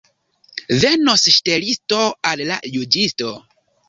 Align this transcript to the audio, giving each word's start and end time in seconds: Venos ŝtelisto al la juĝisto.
Venos 0.83 1.25
ŝtelisto 1.35 1.99
al 2.31 2.41
la 2.53 2.57
juĝisto. 2.77 3.35